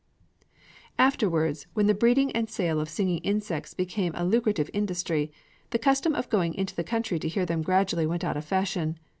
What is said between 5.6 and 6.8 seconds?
the custom of going into